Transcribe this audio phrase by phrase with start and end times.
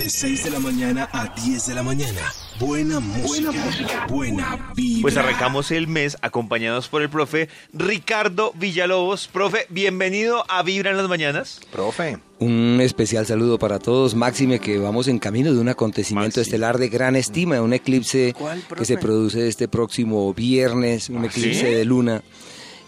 [0.00, 2.32] De 6 de la mañana a 10 de la mañana.
[2.58, 3.28] Buena música.
[3.28, 4.06] Buena música.
[4.08, 5.02] Buena vibra.
[5.02, 9.28] Pues arrancamos el mes acompañados por el profe Ricardo Villalobos.
[9.28, 11.60] Profe, bienvenido a Vibra en las mañanas.
[11.70, 12.16] Profe.
[12.38, 14.14] Un especial saludo para todos.
[14.14, 18.34] Máxime que vamos en camino de un acontecimiento estelar de gran estima, un eclipse
[18.78, 21.74] que se produce este próximo viernes, un ¿Ah, eclipse sí?
[21.74, 22.22] de luna.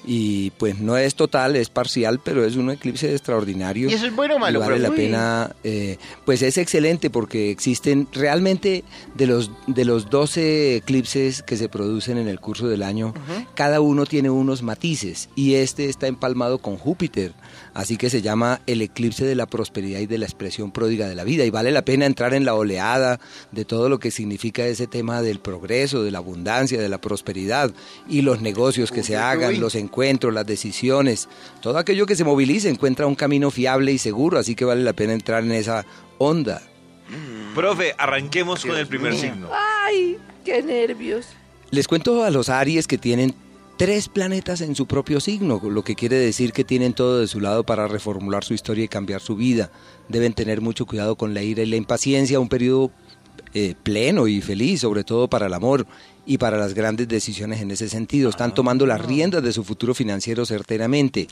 [0.04, 3.88] Y pues no es total, es parcial, pero es un eclipse extraordinario.
[3.88, 7.50] ¿Y eso es bueno o malo, Y vale la pena, eh, pues es excelente porque
[7.50, 8.84] existen realmente
[9.14, 13.14] de los, de los 12 eclipses que se producen en el curso del año,
[13.54, 17.32] cada uno tiene unos matices y este está empalmado con Júpiter,
[17.74, 21.14] así que se llama el eclipse de la prosperidad y de la expresión pródiga de
[21.14, 21.44] la vida.
[21.44, 25.22] Y vale la pena entrar en la oleada de todo lo que significa ese tema
[25.22, 27.72] del progreso, de la abundancia, de la prosperidad
[28.08, 29.91] y los negocios que se hagan, los encuentros,
[30.32, 31.28] las decisiones,
[31.60, 34.92] todo aquello que se movilice encuentra un camino fiable y seguro, así que vale la
[34.92, 35.84] pena entrar en esa
[36.18, 36.62] onda.
[37.54, 39.48] Profe, arranquemos con el primer signo.
[39.84, 41.26] Ay, qué nervios.
[41.70, 43.34] Les cuento a los Aries que tienen
[43.76, 47.40] tres planetas en su propio signo, lo que quiere decir que tienen todo de su
[47.40, 49.70] lado para reformular su historia y cambiar su vida.
[50.08, 52.90] Deben tener mucho cuidado con la ira y la impaciencia, un periodo
[53.54, 55.86] eh, pleno y feliz, sobre todo para el amor
[56.26, 58.30] y para las grandes decisiones en ese sentido.
[58.30, 61.28] Están tomando las riendas de su futuro financiero certeramente.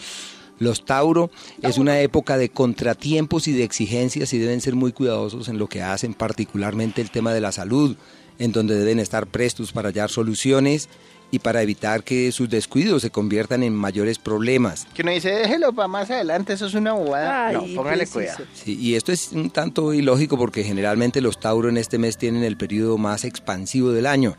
[0.59, 1.31] Los Tauro
[1.63, 5.69] es una época de contratiempos y de exigencias y deben ser muy cuidadosos en lo
[5.69, 7.97] que hacen, particularmente el tema de la salud,
[8.39, 10.91] en donde deben estar prestos para hallar soluciones
[11.31, 14.87] y para evitar que sus descuidos se conviertan en mayores problemas.
[14.95, 17.49] Que uno dice, déjelo para más adelante, eso es una bobada.
[17.49, 18.45] Ay, no, póngale cuidado.
[18.53, 22.43] Sí, y esto es un tanto ilógico porque generalmente los Tauro en este mes tienen
[22.43, 24.37] el periodo más expansivo del año,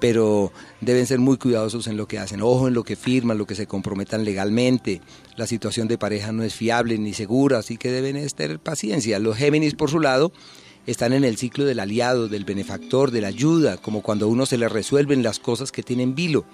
[0.00, 3.46] pero deben ser muy cuidadosos en lo que hacen, ojo en lo que firman, lo
[3.46, 5.00] que se comprometan legalmente.
[5.36, 9.18] La situación de pareja no es fiable ni segura, así que deben tener paciencia.
[9.18, 10.32] Los Géminis, por su lado,
[10.86, 14.46] están en el ciclo del aliado, del benefactor, de la ayuda, como cuando a uno
[14.46, 16.44] se le resuelven las cosas que tienen vilo.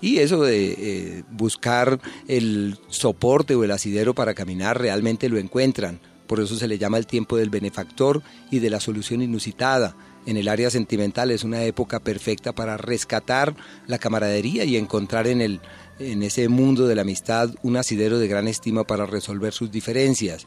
[0.00, 6.00] Y eso de eh, buscar el soporte o el asidero para caminar realmente lo encuentran.
[6.26, 9.96] Por eso se le llama el tiempo del benefactor y de la solución inusitada.
[10.26, 13.54] En el área sentimental es una época perfecta para rescatar
[13.86, 15.60] la camaradería y encontrar en, el,
[15.98, 20.46] en ese mundo de la amistad un asidero de gran estima para resolver sus diferencias.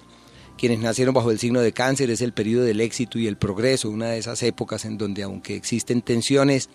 [0.58, 3.90] Quienes nacieron bajo el signo de cáncer es el periodo del éxito y el progreso,
[3.90, 6.70] una de esas épocas en donde aunque existen tensiones,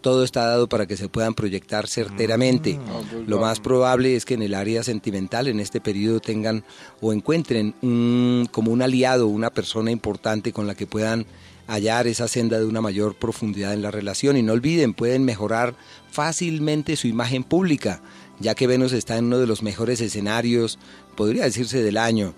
[0.00, 2.78] todo está dado para que se puedan proyectar certeramente.
[3.26, 6.64] Lo más probable es que en el área sentimental en este periodo tengan
[7.00, 11.26] o encuentren un, como un aliado, una persona importante con la que puedan
[11.66, 14.36] hallar esa senda de una mayor profundidad en la relación.
[14.36, 15.74] Y no olviden, pueden mejorar
[16.10, 18.02] fácilmente su imagen pública,
[18.40, 20.78] ya que Venus está en uno de los mejores escenarios,
[21.14, 22.34] podría decirse, del año.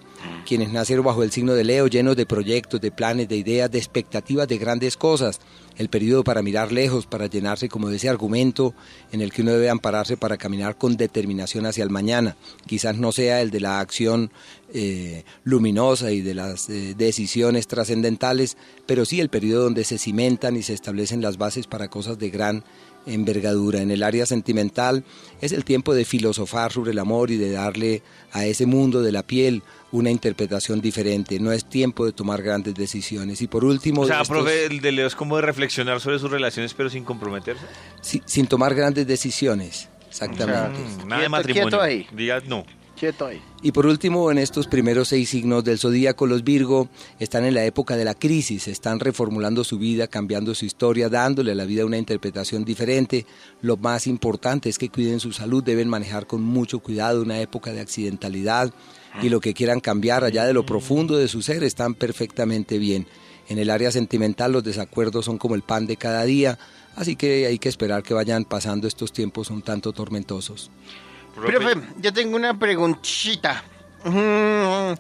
[0.46, 3.78] Quienes nacieron bajo el signo de Leo, llenos de proyectos, de planes, de ideas, de
[3.78, 5.40] expectativas de grandes cosas.
[5.76, 8.74] El periodo para mirar lejos, para llenarse como de ese argumento
[9.10, 12.36] en el que uno debe ampararse para caminar con determinación hacia el mañana.
[12.66, 14.30] Quizás no sea el de la acción
[14.75, 18.56] eh, luminosa y de las eh, decisiones trascendentales,
[18.87, 22.31] pero sí el periodo donde se cimentan y se establecen las bases para cosas de
[22.31, 22.65] gran
[23.06, 23.81] envergadura.
[23.82, 25.05] En el área sentimental
[25.41, 29.11] es el tiempo de filosofar sobre el amor y de darle a ese mundo de
[29.12, 31.38] la piel una interpretación diferente.
[31.41, 33.43] No es tiempo de tomar grandes decisiones.
[33.43, 36.19] Y por último, O sea, estos- profe, el de Leo es como de reflexionar sobre
[36.19, 37.65] sus relaciones, pero sin comprometerse.
[38.00, 39.88] si- sin tomar grandes decisiones.
[40.09, 40.78] Exactamente.
[41.06, 41.69] Nada de matrimonio.
[41.71, 42.06] quieto ahí.
[42.12, 42.65] Diga no.
[43.62, 47.64] Y por último, en estos primeros seis signos del zodíaco, los Virgo están en la
[47.64, 51.84] época de la crisis, están reformulando su vida, cambiando su historia, dándole a la vida
[51.84, 53.26] una interpretación diferente.
[53.60, 57.72] Lo más importante es que cuiden su salud, deben manejar con mucho cuidado una época
[57.72, 58.72] de accidentalidad
[59.20, 63.06] y lo que quieran cambiar allá de lo profundo de su ser están perfectamente bien.
[63.48, 66.58] En el área sentimental los desacuerdos son como el pan de cada día,
[66.94, 70.70] así que hay que esperar que vayan pasando estos tiempos un tanto tormentosos.
[71.34, 73.62] Profe, yo tengo una preguntita.
[74.04, 74.94] Mm,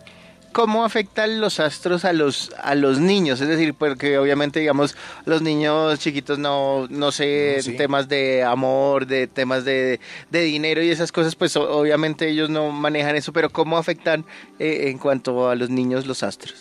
[0.52, 3.40] ¿Cómo afectan los astros a los a los niños?
[3.40, 4.94] Es decir, porque obviamente, digamos,
[5.24, 9.98] los niños chiquitos no, no sé, temas de amor, de temas de,
[10.30, 14.26] de dinero y esas cosas, pues obviamente ellos no manejan eso, pero ¿cómo afectan
[14.58, 16.54] eh, en cuanto a los niños los astros?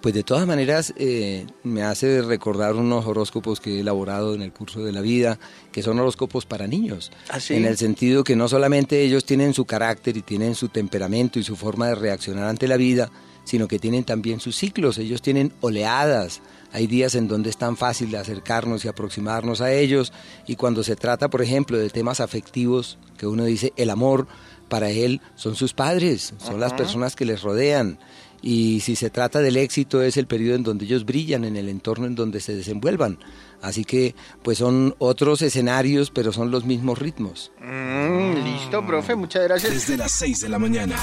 [0.00, 4.50] Pues de todas maneras eh, me hace recordar unos horóscopos que he elaborado en el
[4.50, 5.38] curso de la vida,
[5.72, 7.54] que son horóscopos para niños, ¿Ah, sí?
[7.54, 11.44] en el sentido que no solamente ellos tienen su carácter y tienen su temperamento y
[11.44, 13.10] su forma de reaccionar ante la vida,
[13.44, 16.40] sino que tienen también sus ciclos, ellos tienen oleadas,
[16.72, 20.14] hay días en donde es tan fácil acercarnos y aproximarnos a ellos,
[20.46, 24.28] y cuando se trata, por ejemplo, de temas afectivos, que uno dice el amor,
[24.70, 27.98] para él son sus padres, son las personas que les rodean.
[28.42, 31.68] Y si se trata del éxito es el periodo en donde ellos brillan, en el
[31.68, 33.18] entorno en donde se desenvuelvan.
[33.62, 37.52] Así que pues son otros escenarios, pero son los mismos ritmos.
[37.60, 39.74] Mm, listo, profe, muchas gracias.
[39.74, 40.96] Desde las 6 de la mañana.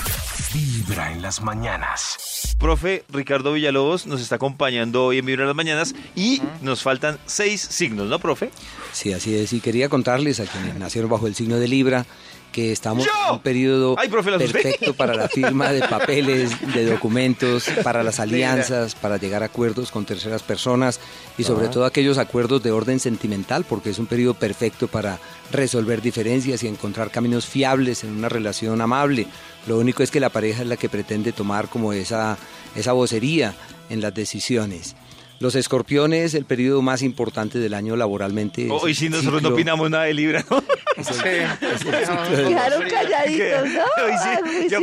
[0.54, 2.56] Vibra en las mañanas.
[2.57, 7.19] Profe Ricardo Villalobos nos está acompañando hoy en Vibra en las Mañanas y nos faltan
[7.28, 8.50] seis signos, ¿no, profe?
[8.94, 9.54] Sí, así es.
[9.54, 12.06] Y quería contarles a quienes nacieron bajo el signo de Libra
[12.52, 13.12] que estamos ¡Yo!
[13.28, 18.20] en un periodo Ay, profe, perfecto para la firma de papeles, de documentos, para las
[18.20, 21.00] alianzas, para llegar a acuerdos con terceras personas
[21.38, 25.20] y sobre todo aquellos acuerdos de orden sentimental, porque es un periodo perfecto para
[25.52, 29.28] resolver diferencias y encontrar caminos fiables en una relación amable.
[29.68, 32.38] Lo único es que la pareja es la que pretende tomar como esa,
[32.76, 33.54] esa vocería
[33.90, 34.96] en las decisiones.
[35.39, 38.68] Los escorpiones, el periodo más importante del año laboralmente.
[38.72, 40.63] Hoy el sí nosotros no opinamos nada de Libra, ¿no?
[40.98, 41.19] es el- Sí.
[41.30, 43.84] es el ciclo de- Quedaron Que- calladitos, ¿no?
[44.06, 44.80] Hoy sí, yo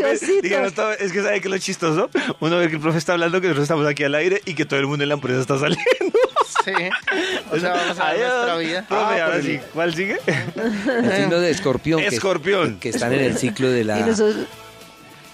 [0.68, 2.08] estaba- es que sabe que lo chistoso,
[2.38, 4.64] uno ve que el profe está hablando, que nosotros estamos aquí al aire y que
[4.64, 5.84] todo el mundo en la empresa está saliendo.
[6.64, 6.72] Sí.
[7.50, 8.32] O sea, vamos a ver Adiós.
[8.34, 8.86] nuestra vida.
[8.88, 10.18] Profe, Ah, ahora pues, sí, ¿cuál sigue?
[10.26, 12.00] el signo de escorpión.
[12.00, 12.78] que- Escorpión.
[12.78, 14.46] Que, están en el ciclo de Y la nosotros-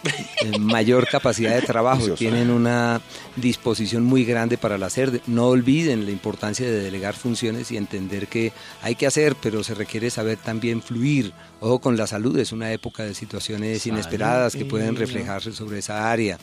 [0.61, 2.14] mayor capacidad de trabajo.
[2.14, 3.00] Tienen una
[3.37, 5.23] disposición muy grande para el hacer.
[5.26, 8.52] No olviden la importancia de delegar funciones y entender que
[8.82, 11.32] hay que hacer, pero se requiere saber también fluir.
[11.61, 16.11] Ojo con la salud, es una época de situaciones inesperadas que pueden reflejarse sobre esa
[16.11, 16.38] área.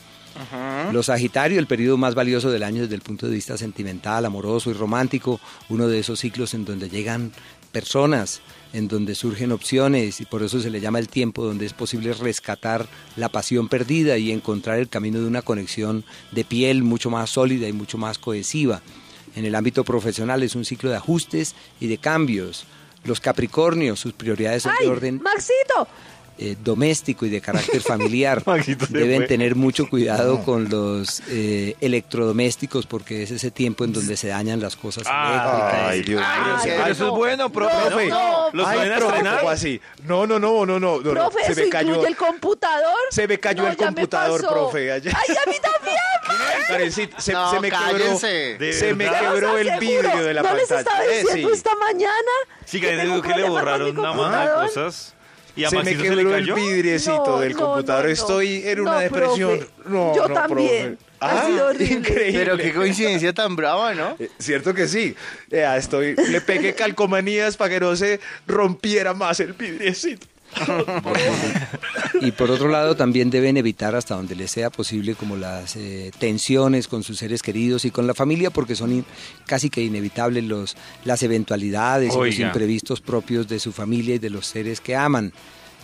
[0.92, 4.70] Los Sagitario, el periodo más valioso del año desde el punto de vista sentimental, amoroso
[4.70, 7.32] y romántico, uno de esos ciclos en donde llegan
[7.68, 8.40] personas,
[8.72, 12.12] en donde surgen opciones y por eso se le llama el tiempo donde es posible
[12.12, 12.86] rescatar
[13.16, 17.68] la pasión perdida y encontrar el camino de una conexión de piel mucho más sólida
[17.68, 18.82] y mucho más cohesiva.
[19.36, 22.64] En el ámbito profesional es un ciclo de ajustes y de cambios.
[23.04, 25.88] Los Capricornios, sus prioridades son ¡Ay, de orden Maxito!
[26.38, 28.42] Eh, doméstico y de carácter familiar.
[28.90, 34.28] Deben tener mucho cuidado con los eh, electrodomésticos porque es ese tiempo en donde se
[34.28, 35.74] dañan las cosas eléctricas.
[35.74, 36.26] Ay, Dios mío.
[36.28, 37.74] Ah, eso es no, bueno, profe.
[37.74, 39.80] no, Profe, no, ¿Los Ay, profe, así?
[40.04, 41.00] No, no, no, no, no.
[41.00, 42.06] Profe, Se ¿eso me cayó.
[42.06, 42.96] el computador?
[43.10, 45.12] Se me cayó No, el computador, profe, ayer.
[45.16, 45.96] ¡Ay, a mí también!
[47.18, 47.84] Se, No, se me quebró.
[47.86, 48.56] cállense.
[48.58, 50.80] De Se me quebró el vidrio de la ¿No les pantalla.
[50.80, 51.54] estaba Eh, diciendo sí.
[51.54, 52.12] esta mañana?
[52.66, 52.88] Sí, que
[53.22, 55.14] que le borraron una mano de cosas.
[55.58, 58.02] ¿Y a Se me se, quebró le el vidriecito No, del no, computador.
[58.04, 58.12] no, no.
[58.12, 59.58] Estoy en una No, depresión.
[59.58, 59.72] profe.
[59.86, 60.96] No, Yo no, también.
[60.96, 61.08] profe.
[61.20, 61.94] Ha sido horrible.
[61.94, 62.38] Increíble.
[62.38, 64.14] Pero qué coincidencia tan brava, ¿no?
[64.20, 65.16] Eh, Cierto que sí.
[65.50, 70.26] Ya estoy, le pegué calcomanías para que no se rompiera más el vidriecito.
[72.20, 76.10] Y por otro lado también deben evitar hasta donde les sea posible como las eh,
[76.18, 79.04] tensiones con sus seres queridos y con la familia porque son in-
[79.46, 82.46] casi que inevitables los, las eventualidades y los Oiga.
[82.48, 85.32] imprevistos propios de su familia y de los seres que aman.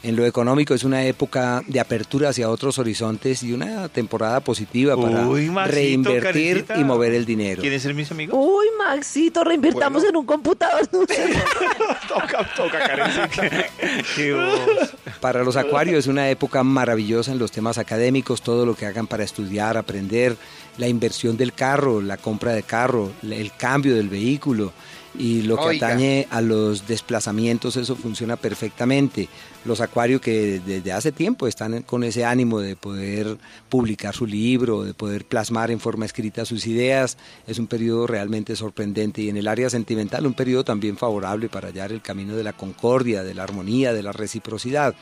[0.02, 5.00] En lo económico es una época de apertura hacia otros horizontes y una temporada positiva
[5.00, 7.62] para Uy, Maxito, reinvertir y mover el dinero.
[7.62, 8.36] ¿Quieren ser mis amigos?
[8.38, 10.86] Uy, Maxito, reinvirtamos en un computador.
[12.08, 12.78] toca, toca,
[14.34, 14.94] voz.
[15.20, 19.06] Para los acuarios es una época maravillosa en los temas académicos, todo lo que hagan
[19.06, 20.36] para estudiar, aprender,
[20.78, 24.72] la inversión del carro, la compra de carro, el cambio del vehículo
[25.16, 25.88] y lo que Oiga.
[25.88, 29.28] atañe a los desplazamientos, eso funciona perfectamente.
[29.64, 33.38] Los acuarios que desde hace tiempo están con ese ánimo de poder
[33.68, 37.16] publicar su libro, de poder plasmar en forma escrita sus ideas,
[37.46, 41.68] es un periodo realmente sorprendente y en el área sentimental un periodo también favorable para
[41.68, 44.94] hallar el camino de la concordia, de la armonía, de la reciprocidad.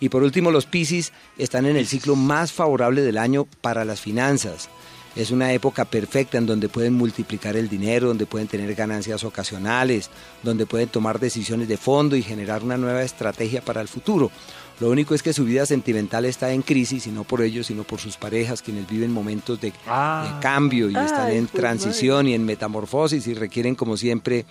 [0.00, 4.00] Y por último, los Piscis están en el ciclo más favorable del año para las
[4.00, 4.68] finanzas.
[5.16, 10.10] Es una época perfecta en donde pueden multiplicar el dinero, donde pueden tener ganancias ocasionales,
[10.42, 14.32] donde pueden tomar decisiones de fondo y generar una nueva estrategia para el futuro.
[14.80, 17.84] Lo único es que su vida sentimental está en crisis y no por ellos, sino
[17.84, 20.34] por sus parejas, quienes viven momentos de, Ah.
[20.34, 24.46] de cambio y están en transición y en metamorfosis y requieren, como siempre,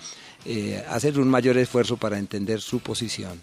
[0.45, 3.41] eh, hacer un mayor esfuerzo para entender su posición.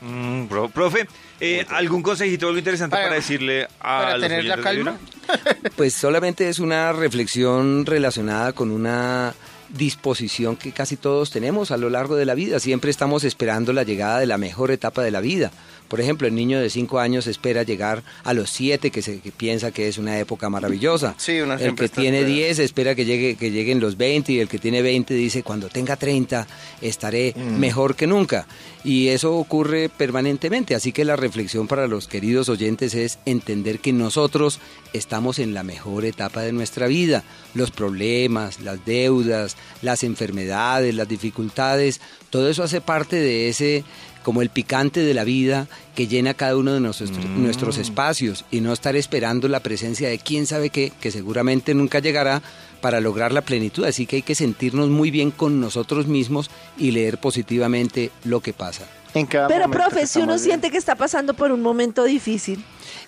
[0.00, 1.06] Mm, bro, profe,
[1.40, 4.98] eh, ¿algún consejito, algo interesante para, Para- decirle a para los tener la calma.
[5.76, 9.32] Pues solamente es una reflexión relacionada con una
[9.68, 12.58] disposición que casi todos tenemos a lo largo de la vida.
[12.58, 15.52] Siempre estamos esperando la llegada de la mejor etapa de la vida.
[15.90, 19.32] Por ejemplo, el niño de 5 años espera llegar a los 7, que, se, que
[19.32, 21.16] piensa que es una época maravillosa.
[21.18, 22.36] Sí, el que tiene esperando.
[22.36, 25.68] 10 espera que, llegue, que lleguen los 20 y el que tiene 20 dice, cuando
[25.68, 26.46] tenga 30
[26.80, 28.46] estaré mejor que nunca.
[28.84, 30.76] Y eso ocurre permanentemente.
[30.76, 34.60] Así que la reflexión para los queridos oyentes es entender que nosotros
[34.92, 37.24] estamos en la mejor etapa de nuestra vida.
[37.52, 43.84] Los problemas, las deudas, las enfermedades, las dificultades, todo eso hace parte de ese
[44.22, 48.60] como el picante de la vida que llena cada uno de nuestros, nuestros espacios y
[48.60, 52.42] no estar esperando la presencia de quién sabe qué, que seguramente nunca llegará
[52.80, 53.84] para lograr la plenitud.
[53.84, 58.52] Así que hay que sentirnos muy bien con nosotros mismos y leer positivamente lo que
[58.52, 58.86] pasa.
[59.14, 62.64] En cada Pero, profe, si uno siente que está pasando por un momento difícil,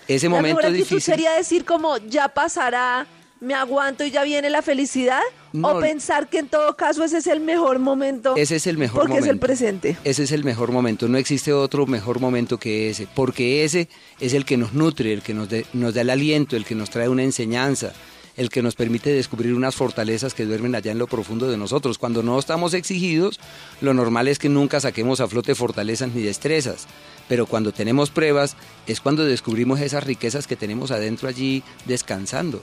[0.07, 1.01] Ese la momento mejor difícil...
[1.01, 3.07] sería decir como, ya pasará,
[3.43, 5.21] me aguanto y ya viene la felicidad,
[5.51, 5.67] No.
[5.69, 8.35] o pensar que en todo caso ese es el mejor momento.
[8.35, 9.25] Ese es el mejor porque momento.
[9.25, 9.97] es el presente.
[10.03, 11.07] Ese es el mejor momento.
[11.07, 13.07] No existe otro mejor momento que ese.
[13.13, 16.55] Porque ese es el que nos nutre, el que nos, de- nos da el aliento,
[16.55, 17.93] el que nos trae una enseñanza,
[18.35, 21.99] el que nos permite descubrir unas fortalezas que duermen allá en lo profundo de nosotros.
[21.99, 23.39] Cuando no estamos exigidos,
[23.81, 26.87] lo normal es que nunca saquemos a flote fortalezas ni destrezas.
[27.29, 28.55] Pero cuando tenemos pruebas,
[28.87, 32.61] es cuando descubrimos esas riquezas que tenemos adentro allí descansando.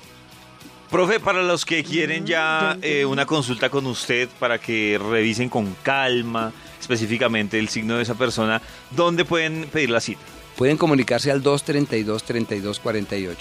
[0.91, 5.77] Profe, para los que quieren ya eh, una consulta con usted para que revisen con
[5.85, 10.21] calma específicamente el signo de esa persona, ¿dónde pueden pedir la cita?
[10.57, 13.37] Pueden comunicarse al 232-3248.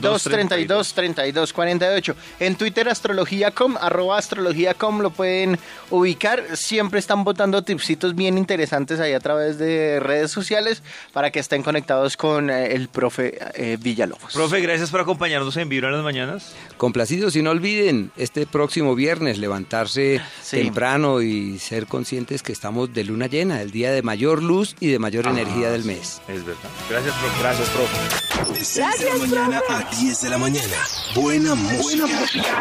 [0.00, 2.14] 232-3248.
[2.40, 5.58] En Twitter astrología.com, arroba astrología.com lo pueden
[5.90, 6.56] ubicar.
[6.56, 11.62] Siempre están botando tipsitos bien interesantes ahí a través de redes sociales para que estén
[11.62, 14.32] conectados con eh, el profe eh, Villalobos.
[14.32, 16.52] Profe, gracias por acompañarnos en Vibra en las mañanas.
[16.76, 20.58] Complacidos y no olviden este próximo viernes levantarse Sí.
[20.58, 24.88] temprano y ser conscientes que estamos de luna llena, el día de mayor luz y
[24.88, 26.20] de mayor energía del mes.
[26.28, 26.70] Es verdad.
[26.88, 27.38] Gracias, profe.
[27.40, 28.37] Gracias, profe.
[28.46, 30.76] De 6 de la mañana a 10 de la mañana.
[31.14, 32.06] Buena música.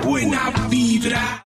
[0.04, 1.36] Buena vibra.